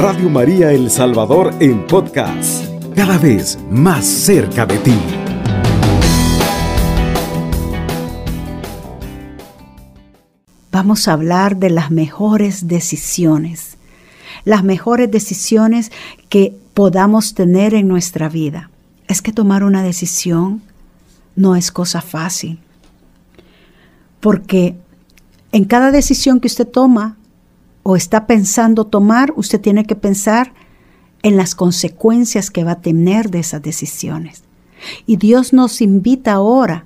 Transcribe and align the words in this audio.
Radio 0.00 0.30
María 0.30 0.70
El 0.70 0.92
Salvador 0.92 1.52
en 1.58 1.84
podcast, 1.84 2.64
cada 2.94 3.18
vez 3.18 3.58
más 3.68 4.06
cerca 4.06 4.64
de 4.64 4.78
ti. 4.78 4.94
Vamos 10.70 11.08
a 11.08 11.14
hablar 11.14 11.56
de 11.56 11.70
las 11.70 11.90
mejores 11.90 12.68
decisiones, 12.68 13.76
las 14.44 14.62
mejores 14.62 15.10
decisiones 15.10 15.90
que 16.28 16.56
podamos 16.74 17.34
tener 17.34 17.74
en 17.74 17.88
nuestra 17.88 18.28
vida. 18.28 18.70
Es 19.08 19.20
que 19.20 19.32
tomar 19.32 19.64
una 19.64 19.82
decisión 19.82 20.62
no 21.34 21.56
es 21.56 21.72
cosa 21.72 22.02
fácil, 22.02 22.60
porque 24.20 24.76
en 25.50 25.64
cada 25.64 25.90
decisión 25.90 26.38
que 26.38 26.46
usted 26.46 26.68
toma 26.68 27.17
o 27.90 27.96
está 27.96 28.26
pensando 28.26 28.84
tomar, 28.84 29.32
usted 29.36 29.62
tiene 29.62 29.86
que 29.86 29.96
pensar 29.96 30.52
en 31.22 31.38
las 31.38 31.54
consecuencias 31.54 32.50
que 32.50 32.62
va 32.62 32.72
a 32.72 32.80
tener 32.82 33.30
de 33.30 33.38
esas 33.38 33.62
decisiones. 33.62 34.44
Y 35.06 35.16
Dios 35.16 35.54
nos 35.54 35.80
invita 35.80 36.34
ahora 36.34 36.84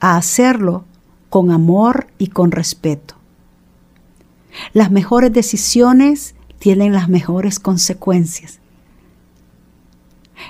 a 0.00 0.16
hacerlo 0.16 0.84
con 1.30 1.52
amor 1.52 2.08
y 2.18 2.30
con 2.30 2.50
respeto. 2.50 3.14
Las 4.72 4.90
mejores 4.90 5.32
decisiones 5.32 6.34
tienen 6.58 6.92
las 6.92 7.08
mejores 7.08 7.60
consecuencias. 7.60 8.58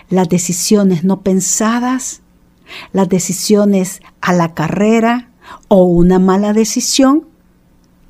Las 0.09 0.31
decisiones 0.31 1.05
no 1.05 1.21
pensadas, 1.21 2.23
las 2.95 3.11
decisiones 3.11 4.01
a 4.23 4.33
la 4.33 4.55
carrera 4.55 5.29
o 5.69 5.85
una 5.85 6.19
mala 6.19 6.55
decisión 6.55 7.27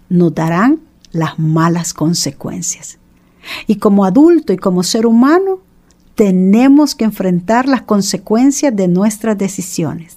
nos 0.09 0.33
darán 0.33 0.85
las 1.16 1.38
malas 1.38 1.95
consecuencias. 1.95 2.99
Y 3.66 3.77
como 3.77 4.04
adulto 4.04 4.52
y 4.52 4.57
como 4.57 4.82
ser 4.82 5.07
humano, 5.07 5.60
tenemos 6.15 6.95
que 6.95 7.04
enfrentar 7.04 7.68
las 7.68 7.82
consecuencias 7.82 8.74
de 8.74 8.88
nuestras 8.88 9.37
decisiones, 9.37 10.16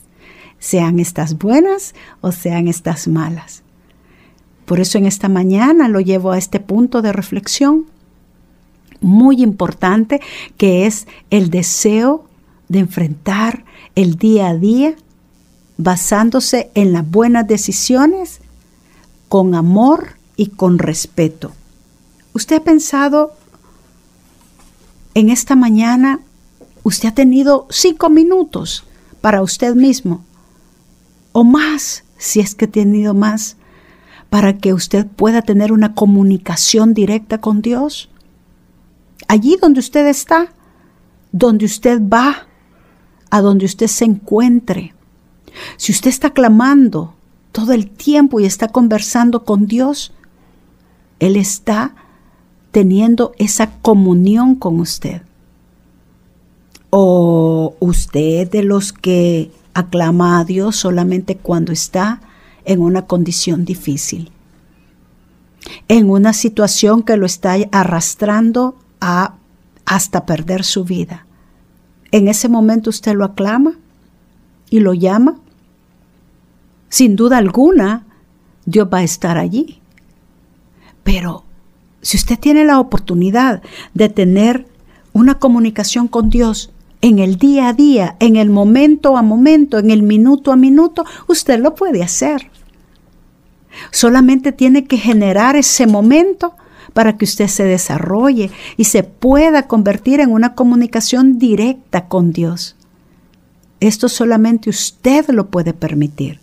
sean 0.58 1.00
estas 1.00 1.38
buenas 1.38 1.94
o 2.22 2.32
sean 2.32 2.68
estas 2.68 3.08
malas. 3.08 3.64
Por 4.66 4.80
eso 4.80 4.98
en 4.98 5.06
esta 5.06 5.30
mañana 5.30 5.88
lo 5.88 6.00
llevo 6.00 6.32
a 6.32 6.38
este 6.38 6.60
punto 6.60 7.02
de 7.02 7.12
reflexión 7.12 7.86
muy 9.02 9.42
importante 9.42 10.22
que 10.58 10.86
es 10.86 11.08
el 11.30 11.50
deseo 11.50 12.26
de 12.68 12.80
enfrentar 12.80 13.66
el 13.96 14.16
día 14.16 14.50
a 14.50 14.56
día 14.56 14.96
basándose 15.78 16.70
en 16.76 16.94
las 16.94 17.10
buenas 17.10 17.48
decisiones 17.48 18.42
con 19.28 19.56
amor 19.56 20.19
y 20.40 20.48
con 20.48 20.80
respeto. 20.80 21.52
¿Usted 22.34 22.56
ha 22.56 22.64
pensado 22.64 23.34
en 25.14 25.30
esta 25.30 25.58
mañana, 25.58 26.22
usted 26.84 27.10
ha 27.10 27.14
tenido 27.14 27.68
cinco 27.70 28.10
minutos 28.10 28.86
para 29.20 29.42
usted 29.42 29.76
mismo 29.76 30.24
o 31.34 31.44
más, 31.44 32.06
si 32.18 32.40
es 32.40 32.56
que 32.56 32.66
ha 32.66 32.72
tenido 32.72 33.14
más, 33.14 33.58
para 34.30 34.58
que 34.58 34.74
usted 34.74 35.06
pueda 35.06 35.42
tener 35.42 35.74
una 35.74 35.94
comunicación 35.94 36.94
directa 36.94 37.42
con 37.42 37.62
Dios? 37.62 38.10
Allí 39.28 39.58
donde 39.62 39.82
usted 39.82 40.08
está, 40.08 40.54
donde 41.34 41.66
usted 41.66 42.00
va, 42.02 42.48
a 43.30 43.42
donde 43.42 43.66
usted 43.66 43.88
se 43.88 44.06
encuentre. 44.06 44.94
Si 45.76 45.92
usted 45.92 46.10
está 46.10 46.30
clamando 46.30 47.14
todo 47.52 47.74
el 47.74 47.90
tiempo 47.90 48.40
y 48.40 48.46
está 48.46 48.70
conversando 48.70 49.44
con 49.44 49.68
Dios, 49.68 50.14
él 51.20 51.36
está 51.36 51.96
teniendo 52.72 53.34
esa 53.38 53.72
comunión 53.82 54.56
con 54.56 54.80
usted. 54.80 55.22
O 56.90 57.76
usted 57.80 58.50
de 58.50 58.64
los 58.64 58.94
que 58.94 59.52
aclama 59.74 60.40
a 60.40 60.46
Dios 60.46 60.76
solamente 60.76 61.36
cuando 61.38 61.72
está 61.72 62.22
en 62.66 62.82
una 62.82 63.06
condición 63.06 63.66
difícil, 63.66 64.32
en 65.88 66.10
una 66.10 66.34
situación 66.34 67.04
que 67.04 67.18
lo 67.18 67.26
está 67.26 67.56
arrastrando 67.72 68.76
a 69.02 69.36
hasta 69.86 70.26
perder 70.26 70.64
su 70.64 70.84
vida. 70.84 71.26
En 72.12 72.28
ese 72.28 72.50
momento 72.50 72.90
usted 72.90 73.14
lo 73.14 73.26
aclama 73.26 73.74
y 74.70 74.80
lo 74.80 74.94
llama. 74.94 75.38
Sin 76.90 77.16
duda 77.16 77.38
alguna, 77.38 78.06
Dios 78.66 78.88
va 78.92 79.00
a 79.00 79.04
estar 79.04 79.38
allí. 79.38 79.80
Pero 81.12 81.44
si 82.04 82.18
usted 82.18 82.38
tiene 82.38 82.66
la 82.66 82.80
oportunidad 82.80 83.64
de 83.96 84.10
tener 84.10 84.68
una 85.12 85.40
comunicación 85.40 86.08
con 86.08 86.30
Dios 86.30 86.72
en 87.02 87.18
el 87.18 87.38
día 87.38 87.70
a 87.70 87.74
día, 87.74 88.16
en 88.20 88.36
el 88.36 88.52
momento 88.52 89.18
a 89.18 89.24
momento, 89.24 89.80
en 89.80 89.90
el 89.90 90.04
minuto 90.04 90.52
a 90.52 90.56
minuto, 90.56 91.06
usted 91.28 91.60
lo 91.60 91.74
puede 91.74 92.04
hacer. 92.04 92.52
Solamente 93.90 94.52
tiene 94.52 94.84
que 94.86 94.98
generar 94.98 95.56
ese 95.56 95.88
momento 95.88 96.54
para 96.94 97.18
que 97.18 97.26
usted 97.26 97.48
se 97.48 97.64
desarrolle 97.64 98.52
y 98.78 98.84
se 98.84 99.02
pueda 99.02 99.64
convertir 99.64 100.20
en 100.20 100.32
una 100.32 100.54
comunicación 100.54 101.40
directa 101.40 102.08
con 102.08 102.34
Dios. 102.34 102.76
Esto 103.80 104.10
solamente 104.10 104.70
usted 104.70 105.28
lo 105.30 105.48
puede 105.48 105.74
permitir. 105.74 106.40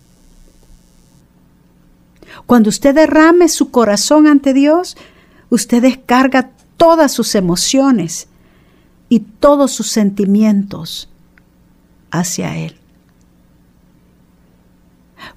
Cuando 2.45 2.69
usted 2.69 2.95
derrame 2.95 3.49
su 3.49 3.71
corazón 3.71 4.27
ante 4.27 4.53
Dios, 4.53 4.97
usted 5.49 5.83
descarga 5.83 6.51
todas 6.77 7.13
sus 7.13 7.35
emociones 7.35 8.29
y 9.09 9.21
todos 9.21 9.73
sus 9.73 9.89
sentimientos 9.89 11.09
hacia 12.11 12.57
Él. 12.57 12.77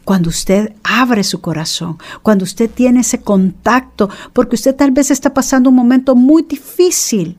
Cuando 0.04 0.30
usted 0.30 0.74
abre 0.84 1.24
su 1.24 1.42
corazón, 1.42 1.98
cuando 2.22 2.44
usted 2.44 2.70
tiene 2.70 3.02
ese 3.02 3.22
contacto, 3.22 4.10
porque 4.34 4.56
usted 4.56 4.76
tal 4.76 4.92
vez 4.92 5.12
está 5.12 5.34
pasando 5.34 5.70
un 5.70 5.76
momento 5.76 6.16
muy 6.16 6.44
difícil, 6.44 7.38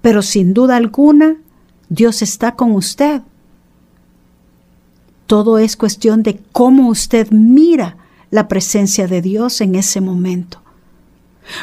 pero 0.00 0.22
sin 0.22 0.52
duda 0.54 0.76
alguna 0.76 1.36
Dios 1.88 2.22
está 2.22 2.54
con 2.54 2.72
usted. 2.72 3.22
Todo 5.26 5.58
es 5.58 5.76
cuestión 5.76 6.22
de 6.22 6.40
cómo 6.52 6.88
usted 6.88 7.30
mira 7.30 7.96
la 8.32 8.48
presencia 8.48 9.06
de 9.06 9.20
Dios 9.20 9.60
en 9.60 9.76
ese 9.76 10.00
momento. 10.00 10.60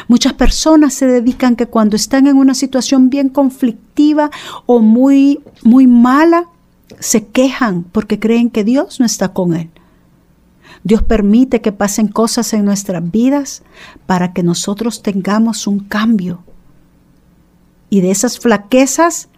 Muchas 0.08 0.34
personas 0.34 0.94
se 0.94 1.06
dedican 1.06 1.56
que 1.56 1.66
cuando 1.66 1.96
están 1.96 2.26
en 2.28 2.36
una 2.36 2.54
situación 2.54 3.10
bien 3.10 3.28
conflictiva 3.28 4.30
o 4.66 4.80
muy 4.80 5.40
muy 5.62 5.86
mala, 5.86 6.44
se 7.00 7.26
quejan 7.26 7.82
porque 7.82 8.20
creen 8.20 8.50
que 8.50 8.62
Dios 8.62 9.00
no 9.00 9.06
está 9.06 9.32
con 9.32 9.54
él. 9.54 9.68
Dios 10.84 11.02
permite 11.02 11.60
que 11.60 11.72
pasen 11.72 12.06
cosas 12.06 12.52
en 12.52 12.64
nuestras 12.64 13.10
vidas 13.10 13.62
para 14.06 14.32
que 14.32 14.44
nosotros 14.44 15.02
tengamos 15.02 15.66
un 15.66 15.80
cambio. 15.80 16.44
Y 17.90 18.00
de 18.00 18.12
esas 18.12 18.38
flaquezas 18.38 19.28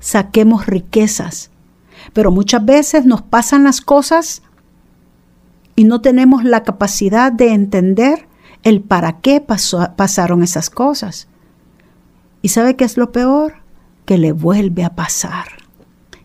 saquemos 0.00 0.66
riquezas. 0.66 1.50
Pero 2.12 2.32
muchas 2.32 2.64
veces 2.64 3.06
nos 3.06 3.22
pasan 3.22 3.62
las 3.62 3.80
cosas 3.80 4.42
y 5.78 5.84
no 5.84 6.00
tenemos 6.00 6.42
la 6.42 6.64
capacidad 6.64 7.30
de 7.30 7.52
entender 7.52 8.26
el 8.64 8.80
para 8.80 9.20
qué 9.20 9.40
pasaron 9.40 10.42
esas 10.42 10.70
cosas. 10.70 11.28
¿Y 12.42 12.48
sabe 12.48 12.74
qué 12.74 12.84
es 12.84 12.96
lo 12.96 13.12
peor? 13.12 13.58
Que 14.04 14.18
le 14.18 14.32
vuelve 14.32 14.82
a 14.82 14.96
pasar. 14.96 15.46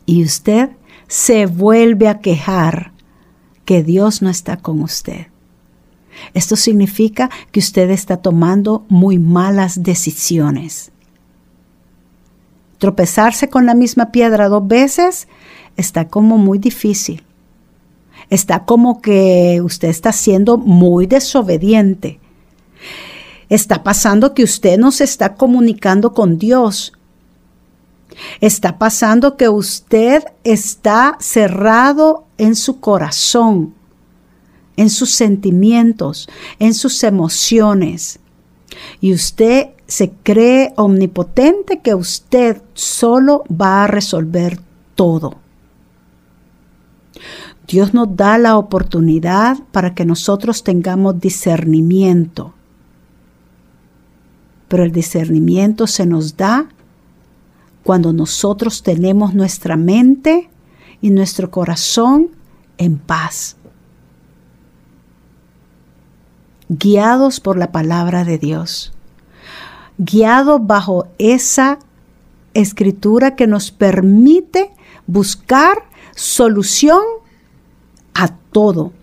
Y 0.07 0.23
usted 0.23 0.71
se 1.07 1.45
vuelve 1.45 2.07
a 2.07 2.19
quejar 2.19 2.93
que 3.63 3.83
Dios 3.83 4.23
no 4.23 4.31
está 4.31 4.57
con 4.57 4.81
usted. 4.81 5.27
Esto 6.33 6.55
significa 6.55 7.29
que 7.51 7.59
usted 7.59 7.91
está 7.91 8.17
tomando 8.17 8.87
muy 8.89 9.19
malas 9.19 9.83
decisiones. 9.83 10.91
Tropezarse 12.79 13.51
con 13.51 13.67
la 13.67 13.75
misma 13.75 14.11
piedra 14.11 14.49
dos 14.49 14.67
veces 14.67 15.27
está 15.77 16.07
como 16.07 16.39
muy 16.39 16.57
difícil 16.57 17.23
está 18.29 18.65
como 18.65 19.01
que 19.01 19.61
usted 19.63 19.89
está 19.89 20.11
siendo 20.11 20.57
muy 20.57 21.05
desobediente. 21.05 22.19
Está 23.49 23.83
pasando 23.83 24.33
que 24.33 24.43
usted 24.43 24.77
no 24.77 24.91
se 24.91 25.03
está 25.03 25.35
comunicando 25.35 26.13
con 26.13 26.37
Dios. 26.37 26.93
Está 28.41 28.77
pasando 28.77 29.37
que 29.37 29.49
usted 29.49 30.23
está 30.43 31.17
cerrado 31.19 32.25
en 32.37 32.55
su 32.55 32.79
corazón, 32.79 33.73
en 34.77 34.89
sus 34.89 35.11
sentimientos, 35.11 36.27
en 36.59 36.73
sus 36.73 37.03
emociones. 37.03 38.19
Y 39.01 39.13
usted 39.13 39.69
se 39.87 40.11
cree 40.23 40.73
omnipotente 40.75 41.79
que 41.81 41.93
usted 41.93 42.61
solo 42.73 43.43
va 43.49 43.83
a 43.83 43.87
resolver 43.87 44.59
todo. 44.95 45.42
Dios 47.67 47.93
nos 47.93 48.15
da 48.15 48.37
la 48.37 48.57
oportunidad 48.57 49.57
para 49.71 49.93
que 49.93 50.05
nosotros 50.05 50.63
tengamos 50.63 51.19
discernimiento. 51.19 52.53
pero 54.73 54.85
el 54.85 54.91
discernimiento 54.91 55.85
se 55.85 56.07
nos 56.07 56.35
da 56.35 56.67
cuando 57.83 58.11
nosotros 58.11 58.81
tenemos 58.81 59.35
nuestra 59.35 59.77
mente 59.77 60.49
y 60.99 61.11
nuestro 61.11 61.51
corazón 61.51 62.29
en 62.79 62.97
paz, 62.97 63.55
guiados 66.69 67.39
por 67.39 67.59
la 67.59 67.71
palabra 67.71 68.23
de 68.23 68.39
Dios, 68.39 68.93
guiados 69.99 70.65
bajo 70.65 71.07
esa 71.19 71.77
escritura 72.55 73.35
que 73.35 73.45
nos 73.45 73.69
permite 73.69 74.71
buscar 75.05 75.83
solución 76.15 77.03
todo. 78.53 78.93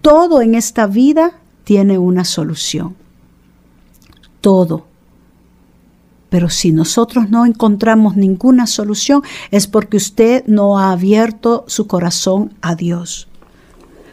Todo 0.00 0.40
en 0.40 0.54
esta 0.54 0.86
vida 0.86 1.32
tiene 1.64 1.98
una 1.98 2.24
solución. 2.24 2.96
Todo. 4.40 4.86
Pero 6.30 6.48
si 6.48 6.72
nosotros 6.72 7.30
no 7.30 7.46
encontramos 7.46 8.16
ninguna 8.16 8.66
solución 8.66 9.22
es 9.50 9.66
porque 9.66 9.96
usted 9.96 10.44
no 10.46 10.78
ha 10.78 10.92
abierto 10.92 11.64
su 11.66 11.86
corazón 11.86 12.54
a 12.62 12.74
Dios. 12.74 13.28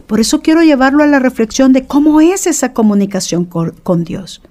Por 0.08 0.20
eso 0.20 0.42
quiero 0.42 0.62
llevarlo 0.62 1.04
a 1.04 1.08
la 1.08 1.20
reflexión 1.20 1.74
de 1.74 1.88
cómo 1.88 2.22
es 2.22 2.46
esa 2.46 2.74
comunicación 2.74 3.46
con, 3.46 4.04
Dios. 4.04 4.42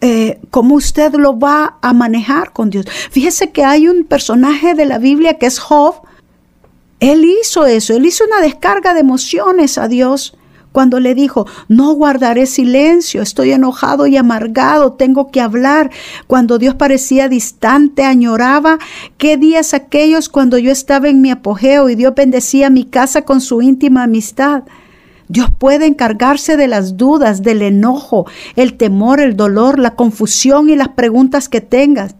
Eh, 0.00 0.40
cómo 0.50 0.74
usted 0.74 1.14
lo 1.14 1.38
va 1.38 1.78
a 1.80 1.92
manejar 1.92 2.52
con 2.52 2.70
Dios. 2.70 2.86
Fíjese 3.10 3.52
que 3.52 3.64
hay 3.64 3.88
un 3.88 4.04
personaje 4.04 4.74
de 4.74 4.84
la 4.84 4.98
Biblia 4.98 5.38
que 5.38 5.46
es 5.46 5.58
Job. 5.58 6.02
Él 7.02 7.24
hizo 7.24 7.66
eso, 7.66 7.94
él 7.96 8.06
hizo 8.06 8.24
una 8.24 8.40
descarga 8.40 8.94
de 8.94 9.00
emociones 9.00 9.76
a 9.76 9.88
Dios 9.88 10.36
cuando 10.70 11.00
le 11.00 11.16
dijo, 11.16 11.48
no 11.66 11.94
guardaré 11.94 12.46
silencio, 12.46 13.22
estoy 13.22 13.50
enojado 13.50 14.06
y 14.06 14.16
amargado, 14.16 14.92
tengo 14.92 15.32
que 15.32 15.40
hablar. 15.40 15.90
Cuando 16.28 16.58
Dios 16.58 16.76
parecía 16.76 17.28
distante, 17.28 18.04
añoraba, 18.04 18.78
qué 19.18 19.36
días 19.36 19.74
aquellos 19.74 20.28
cuando 20.28 20.58
yo 20.58 20.70
estaba 20.70 21.08
en 21.08 21.20
mi 21.20 21.32
apogeo 21.32 21.88
y 21.88 21.96
Dios 21.96 22.14
bendecía 22.14 22.70
mi 22.70 22.84
casa 22.84 23.22
con 23.22 23.40
su 23.40 23.62
íntima 23.62 24.04
amistad. 24.04 24.62
Dios 25.26 25.50
puede 25.58 25.86
encargarse 25.86 26.56
de 26.56 26.68
las 26.68 26.96
dudas, 26.96 27.42
del 27.42 27.62
enojo, 27.62 28.26
el 28.54 28.74
temor, 28.76 29.18
el 29.18 29.34
dolor, 29.36 29.80
la 29.80 29.96
confusión 29.96 30.70
y 30.70 30.76
las 30.76 30.90
preguntas 30.90 31.48
que 31.48 31.60
tengas. 31.60 32.14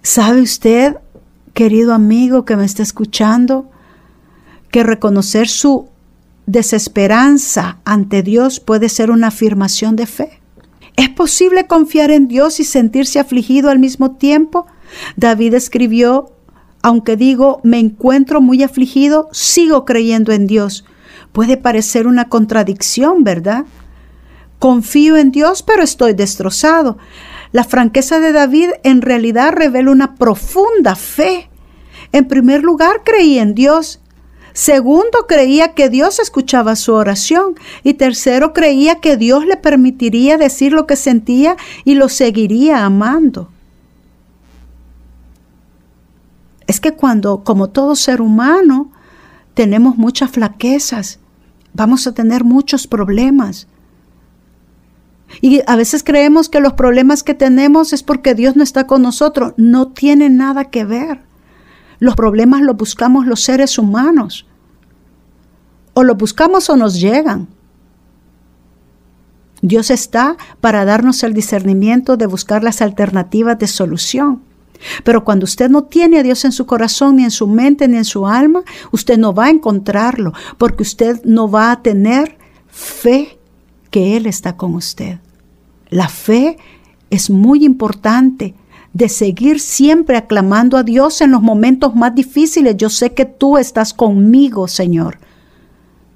¿Sabe 0.00 0.40
usted, 0.40 0.96
querido 1.52 1.92
amigo 1.92 2.46
que 2.46 2.56
me 2.56 2.64
está 2.64 2.82
escuchando, 2.82 3.68
que 4.70 4.82
reconocer 4.84 5.48
su 5.48 5.88
desesperanza 6.46 7.78
ante 7.84 8.22
Dios 8.22 8.60
puede 8.60 8.88
ser 8.88 9.10
una 9.10 9.28
afirmación 9.28 9.96
de 9.96 10.06
fe. 10.06 10.40
¿Es 10.96 11.08
posible 11.08 11.66
confiar 11.66 12.10
en 12.10 12.28
Dios 12.28 12.60
y 12.60 12.64
sentirse 12.64 13.20
afligido 13.20 13.70
al 13.70 13.78
mismo 13.78 14.12
tiempo? 14.16 14.66
David 15.16 15.54
escribió, 15.54 16.32
aunque 16.82 17.16
digo, 17.16 17.60
me 17.62 17.78
encuentro 17.78 18.40
muy 18.40 18.62
afligido, 18.62 19.28
sigo 19.32 19.84
creyendo 19.84 20.32
en 20.32 20.46
Dios. 20.46 20.84
Puede 21.32 21.56
parecer 21.56 22.06
una 22.06 22.28
contradicción, 22.28 23.22
¿verdad? 23.22 23.64
Confío 24.58 25.16
en 25.16 25.30
Dios, 25.30 25.62
pero 25.62 25.82
estoy 25.82 26.12
destrozado. 26.12 26.98
La 27.52 27.64
franqueza 27.64 28.20
de 28.20 28.32
David 28.32 28.70
en 28.82 29.00
realidad 29.00 29.52
revela 29.52 29.90
una 29.90 30.16
profunda 30.16 30.96
fe. 30.96 31.48
En 32.12 32.26
primer 32.26 32.62
lugar, 32.62 33.02
creí 33.04 33.38
en 33.38 33.54
Dios 33.54 34.00
Segundo, 34.52 35.26
creía 35.28 35.74
que 35.74 35.88
Dios 35.88 36.18
escuchaba 36.18 36.76
su 36.76 36.94
oración. 36.94 37.54
Y 37.82 37.94
tercero, 37.94 38.52
creía 38.52 38.96
que 38.96 39.16
Dios 39.16 39.46
le 39.46 39.56
permitiría 39.56 40.38
decir 40.38 40.72
lo 40.72 40.86
que 40.86 40.96
sentía 40.96 41.56
y 41.84 41.94
lo 41.94 42.08
seguiría 42.08 42.84
amando. 42.84 43.48
Es 46.66 46.80
que 46.80 46.92
cuando, 46.92 47.42
como 47.42 47.70
todo 47.70 47.96
ser 47.96 48.20
humano, 48.20 48.92
tenemos 49.54 49.96
muchas 49.96 50.30
flaquezas, 50.30 51.18
vamos 51.72 52.06
a 52.06 52.14
tener 52.14 52.44
muchos 52.44 52.86
problemas. 52.86 53.66
Y 55.40 55.62
a 55.66 55.76
veces 55.76 56.02
creemos 56.02 56.48
que 56.48 56.60
los 56.60 56.74
problemas 56.74 57.22
que 57.22 57.34
tenemos 57.34 57.92
es 57.92 58.02
porque 58.02 58.34
Dios 58.34 58.56
no 58.56 58.62
está 58.62 58.86
con 58.86 59.02
nosotros. 59.02 59.54
No 59.56 59.88
tiene 59.88 60.28
nada 60.28 60.66
que 60.66 60.84
ver. 60.84 61.29
Los 62.00 62.16
problemas 62.16 62.62
los 62.62 62.76
buscamos 62.76 63.26
los 63.26 63.42
seres 63.42 63.78
humanos. 63.78 64.46
O 65.94 66.02
los 66.02 66.16
buscamos 66.16 66.68
o 66.70 66.76
nos 66.76 66.98
llegan. 66.98 67.48
Dios 69.62 69.90
está 69.90 70.36
para 70.60 70.84
darnos 70.84 71.22
el 71.22 71.34
discernimiento 71.34 72.16
de 72.16 72.26
buscar 72.26 72.64
las 72.64 72.80
alternativas 72.80 73.58
de 73.58 73.66
solución. 73.66 74.42
Pero 75.04 75.24
cuando 75.24 75.44
usted 75.44 75.68
no 75.68 75.84
tiene 75.84 76.18
a 76.18 76.22
Dios 76.22 76.44
en 76.46 76.52
su 76.52 76.64
corazón, 76.64 77.16
ni 77.16 77.24
en 77.24 77.30
su 77.30 77.46
mente, 77.46 77.86
ni 77.86 77.98
en 77.98 78.06
su 78.06 78.26
alma, 78.26 78.62
usted 78.90 79.18
no 79.18 79.34
va 79.34 79.46
a 79.46 79.50
encontrarlo, 79.50 80.32
porque 80.56 80.82
usted 80.82 81.22
no 81.24 81.50
va 81.50 81.70
a 81.70 81.82
tener 81.82 82.38
fe 82.68 83.38
que 83.90 84.16
Él 84.16 84.24
está 84.24 84.56
con 84.56 84.74
usted. 84.74 85.18
La 85.90 86.08
fe 86.08 86.56
es 87.10 87.28
muy 87.28 87.64
importante 87.64 88.54
de 88.92 89.08
seguir 89.08 89.60
siempre 89.60 90.16
aclamando 90.16 90.76
a 90.76 90.82
Dios 90.82 91.20
en 91.20 91.30
los 91.30 91.42
momentos 91.42 91.94
más 91.94 92.14
difíciles. 92.14 92.76
Yo 92.76 92.90
sé 92.90 93.12
que 93.12 93.24
tú 93.24 93.56
estás 93.56 93.94
conmigo, 93.94 94.68
Señor, 94.68 95.18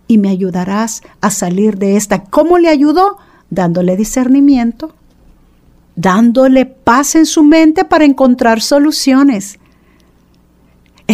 y 0.08 0.18
me 0.18 0.28
ayudarás 0.28 1.02
a 1.20 1.30
salir 1.30 1.78
de 1.78 1.96
esta. 1.96 2.24
¿Cómo 2.24 2.58
le 2.58 2.68
ayudó? 2.68 3.18
Dándole 3.50 3.96
discernimiento, 3.96 4.94
dándole 5.94 6.66
paz 6.66 7.14
en 7.14 7.26
su 7.26 7.44
mente 7.44 7.84
para 7.84 8.04
encontrar 8.04 8.60
soluciones. 8.60 9.58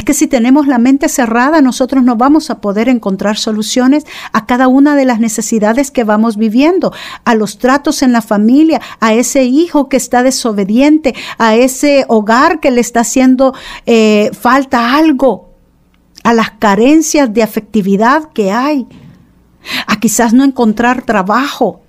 Es 0.00 0.04
que 0.04 0.14
si 0.14 0.26
tenemos 0.26 0.66
la 0.66 0.78
mente 0.78 1.10
cerrada, 1.10 1.60
nosotros 1.60 2.02
no 2.02 2.16
vamos 2.16 2.48
a 2.48 2.62
poder 2.62 2.88
encontrar 2.88 3.36
soluciones 3.36 4.06
a 4.32 4.46
cada 4.46 4.66
una 4.66 4.96
de 4.96 5.04
las 5.04 5.20
necesidades 5.20 5.90
que 5.90 6.04
vamos 6.04 6.38
viviendo, 6.38 6.94
a 7.26 7.34
los 7.34 7.58
tratos 7.58 8.02
en 8.02 8.10
la 8.10 8.22
familia, 8.22 8.80
a 9.00 9.12
ese 9.12 9.44
hijo 9.44 9.90
que 9.90 9.98
está 9.98 10.22
desobediente, 10.22 11.14
a 11.36 11.54
ese 11.54 12.06
hogar 12.08 12.60
que 12.60 12.70
le 12.70 12.80
está 12.80 13.00
haciendo 13.00 13.52
eh, 13.84 14.30
falta 14.32 14.96
algo, 14.96 15.50
a 16.24 16.32
las 16.32 16.52
carencias 16.52 17.34
de 17.34 17.42
afectividad 17.42 18.30
que 18.32 18.52
hay, 18.52 18.86
a 19.86 20.00
quizás 20.00 20.32
no 20.32 20.44
encontrar 20.44 21.02
trabajo. 21.02 21.82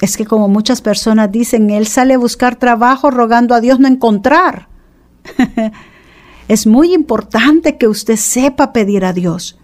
Es 0.00 0.16
que 0.16 0.24
como 0.24 0.46
muchas 0.46 0.80
personas 0.82 1.32
dicen, 1.32 1.68
él 1.70 1.88
sale 1.88 2.14
a 2.14 2.18
buscar 2.18 2.54
trabajo 2.54 3.10
rogando 3.10 3.56
a 3.56 3.60
Dios 3.60 3.80
no 3.80 3.88
encontrar. 3.88 4.68
Es 6.52 6.66
muy 6.66 6.92
importante 6.92 7.78
que 7.78 7.88
usted 7.88 8.16
sepa 8.16 8.74
pedir 8.74 9.06
a 9.06 9.14
Dios. 9.14 9.56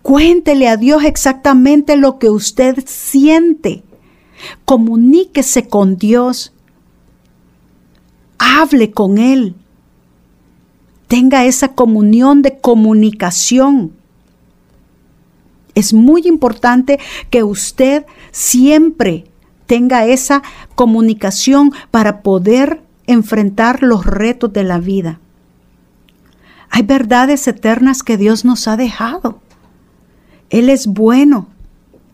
Cuéntele 0.00 0.68
a 0.68 0.78
Dios 0.78 1.04
exactamente 1.04 1.98
lo 1.98 2.18
que 2.18 2.30
usted 2.30 2.82
siente. 2.86 3.82
Comuníquese 4.64 5.68
con 5.68 5.98
Dios. 5.98 6.54
Hable 8.38 8.90
con 8.90 9.18
Él. 9.18 9.54
Tenga 11.08 11.44
esa 11.44 11.74
comunión 11.74 12.40
de 12.40 12.58
comunicación. 12.58 13.92
Es 15.74 15.92
muy 15.92 16.22
importante 16.26 16.98
que 17.28 17.42
usted 17.42 18.06
siempre 18.30 19.26
tenga 19.66 20.06
esa 20.06 20.42
comunicación 20.74 21.72
para 21.90 22.22
poder 22.22 22.87
enfrentar 23.08 23.82
los 23.82 24.06
retos 24.06 24.52
de 24.52 24.62
la 24.62 24.78
vida. 24.78 25.18
Hay 26.70 26.82
verdades 26.82 27.48
eternas 27.48 28.02
que 28.02 28.16
Dios 28.16 28.44
nos 28.44 28.68
ha 28.68 28.76
dejado. 28.76 29.40
Él 30.50 30.68
es 30.68 30.86
bueno, 30.86 31.48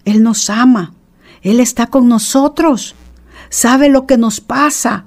Él 0.05 0.23
nos 0.23 0.49
ama, 0.49 0.95
Él 1.43 1.61
está 1.61 1.89
con 1.89 2.09
nosotros, 2.09 2.95
sabe 3.51 3.89
lo 3.89 4.07
que 4.07 4.17
nos 4.17 4.41
pasa, 4.41 5.05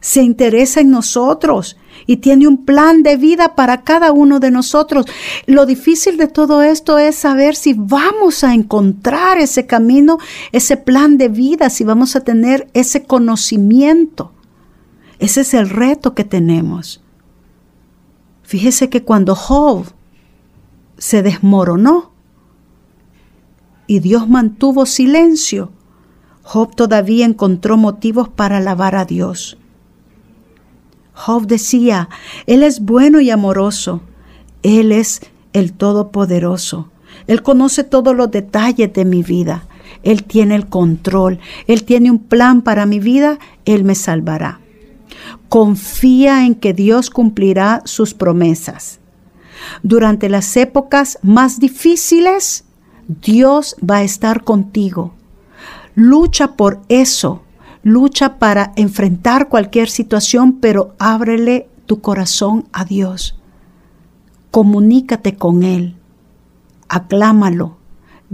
se 0.00 0.22
interesa 0.22 0.80
en 0.80 0.90
nosotros 0.90 1.76
y 2.06 2.18
tiene 2.18 2.46
un 2.48 2.64
plan 2.64 3.02
de 3.02 3.16
vida 3.16 3.54
para 3.54 3.82
cada 3.82 4.12
uno 4.12 4.40
de 4.40 4.50
nosotros. 4.50 5.06
Lo 5.46 5.64
difícil 5.64 6.16
de 6.16 6.28
todo 6.28 6.62
esto 6.62 6.98
es 6.98 7.16
saber 7.16 7.56
si 7.56 7.74
vamos 7.74 8.44
a 8.44 8.52
encontrar 8.52 9.38
ese 9.38 9.66
camino, 9.66 10.18
ese 10.50 10.76
plan 10.76 11.16
de 11.18 11.28
vida, 11.28 11.70
si 11.70 11.84
vamos 11.84 12.16
a 12.16 12.20
tener 12.20 12.68
ese 12.74 13.04
conocimiento. 13.04 14.32
Ese 15.22 15.42
es 15.42 15.54
el 15.54 15.70
reto 15.70 16.16
que 16.16 16.24
tenemos. 16.24 17.00
Fíjese 18.42 18.90
que 18.90 19.04
cuando 19.04 19.36
Job 19.36 19.86
se 20.98 21.22
desmoronó 21.22 22.10
y 23.86 24.00
Dios 24.00 24.28
mantuvo 24.28 24.84
silencio, 24.84 25.70
Job 26.42 26.74
todavía 26.74 27.24
encontró 27.24 27.76
motivos 27.76 28.30
para 28.30 28.56
alabar 28.56 28.96
a 28.96 29.04
Dios. 29.04 29.58
Job 31.14 31.46
decía, 31.46 32.08
Él 32.46 32.64
es 32.64 32.80
bueno 32.80 33.20
y 33.20 33.30
amoroso, 33.30 34.00
Él 34.64 34.90
es 34.90 35.20
el 35.52 35.72
Todopoderoso, 35.72 36.90
Él 37.28 37.44
conoce 37.44 37.84
todos 37.84 38.16
los 38.16 38.28
detalles 38.32 38.92
de 38.92 39.04
mi 39.04 39.22
vida, 39.22 39.68
Él 40.02 40.24
tiene 40.24 40.56
el 40.56 40.66
control, 40.66 41.38
Él 41.68 41.84
tiene 41.84 42.10
un 42.10 42.18
plan 42.18 42.62
para 42.62 42.86
mi 42.86 42.98
vida, 42.98 43.38
Él 43.64 43.84
me 43.84 43.94
salvará. 43.94 44.61
Confía 45.52 46.46
en 46.46 46.54
que 46.54 46.72
Dios 46.72 47.10
cumplirá 47.10 47.82
sus 47.84 48.14
promesas. 48.14 49.00
Durante 49.82 50.30
las 50.30 50.56
épocas 50.56 51.18
más 51.20 51.60
difíciles, 51.60 52.64
Dios 53.06 53.76
va 53.78 53.96
a 53.96 54.02
estar 54.02 54.44
contigo. 54.44 55.12
Lucha 55.94 56.56
por 56.56 56.80
eso, 56.88 57.42
lucha 57.82 58.38
para 58.38 58.72
enfrentar 58.76 59.50
cualquier 59.50 59.90
situación, 59.90 60.54
pero 60.54 60.94
ábrele 60.98 61.68
tu 61.84 62.00
corazón 62.00 62.66
a 62.72 62.86
Dios. 62.86 63.38
Comunícate 64.50 65.36
con 65.36 65.64
Él, 65.64 65.96
aclámalo, 66.88 67.76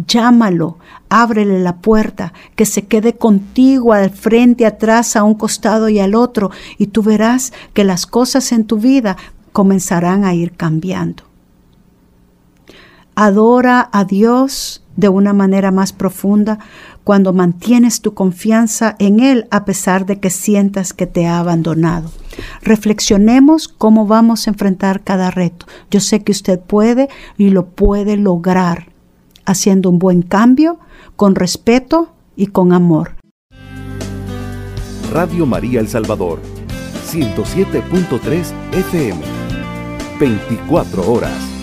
llámalo, 0.07 0.79
ábrele 1.09 1.59
la 1.61 1.77
puerta, 1.77 2.33
que 2.55 2.67
se 2.67 2.87
quede 2.87 3.15
contigo 3.15 3.93
al 3.93 4.11
frente, 4.11 4.67
atrás, 4.67 5.17
a 5.17 5.25
un 5.25 5.35
costado 5.35 5.89
y 5.89 5.99
al 5.99 6.15
otro, 6.15 6.51
y 6.79 6.89
tú 6.89 7.03
verás 7.03 7.53
que 7.75 7.85
las 7.85 8.07
cosas 8.07 8.53
en 8.53 8.65
tu 8.65 8.79
vida 8.79 9.17
comenzarán 9.53 10.25
a 10.25 10.35
ir 10.35 10.53
cambiando. 10.53 11.25
Adora 13.17 13.89
a 13.93 14.05
Dios 14.05 14.85
de 14.95 15.09
una 15.09 15.33
manera 15.33 15.73
más 15.73 15.93
profunda 15.93 16.61
cuando 17.03 17.33
mantienes 17.33 18.01
tu 18.01 18.15
confianza 18.15 18.95
en 19.01 19.19
Él 19.19 19.49
a 19.51 19.65
pesar 19.65 20.07
de 20.07 20.21
que 20.21 20.31
sientas 20.31 20.93
que 20.93 21.07
te 21.07 21.27
ha 21.27 21.41
abandonado. 21.41 22.11
Reflexionemos 22.63 23.67
cómo 23.67 24.07
vamos 24.07 24.47
a 24.47 24.51
enfrentar 24.51 25.03
cada 25.03 25.33
reto. 25.33 25.67
Yo 25.91 25.99
sé 25.99 26.23
que 26.23 26.31
usted 26.31 26.61
puede 26.61 27.09
y 27.37 27.51
lo 27.51 27.67
puede 27.67 28.17
lograr 28.17 28.98
haciendo 29.49 29.89
un 29.89 29.99
buen 29.99 30.23
cambio 30.23 30.79
con 31.17 31.35
respeto 31.35 32.13
y 32.37 32.49
con 32.49 32.73
amor. 32.73 33.17
Radio 35.11 35.47
María 35.47 35.81
El 35.81 35.89
Salvador, 35.89 36.39
107.3 37.11 38.53
FM, 38.73 39.21
24 40.21 41.11
horas. 41.11 41.58